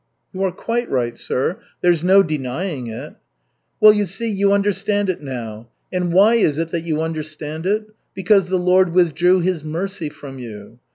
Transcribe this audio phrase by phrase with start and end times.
[0.33, 1.59] "You are quite right, sir.
[1.81, 3.13] There's no denying it."
[3.79, 5.69] "Well, you see, you understand it now.
[5.93, 7.85] And why is it that you understand it?
[8.15, 10.79] Because the Lord withdrew His mercy from you.